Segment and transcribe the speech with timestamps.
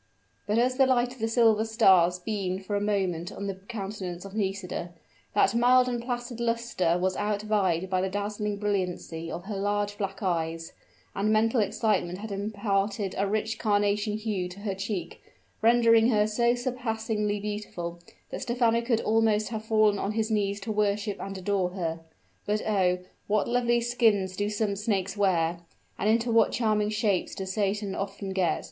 [0.47, 4.25] But as the light of the silver stars beamed for a moment on the countenance
[4.25, 4.89] of Nisida,
[5.35, 9.99] that mild and placid luster was out vied by the dazzling brilliancy of her large
[9.99, 10.73] black eyes:
[11.13, 15.21] and mental excitement had imparted a rich carnation hue to her cheek,
[15.61, 17.99] rendering her so surpassingly beautiful
[18.31, 21.99] that Stephano could almost have fallen on his knees to worship and adore her.
[22.47, 22.97] But, oh!
[23.27, 25.59] what lovely skins do some snakes wear!
[25.99, 28.59] and into what charming shapes does satan often get!